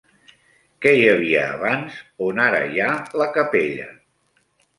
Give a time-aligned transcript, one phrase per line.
[0.85, 1.99] Què hi havia abans
[2.29, 2.89] on ara hi ha
[3.25, 3.87] la capella?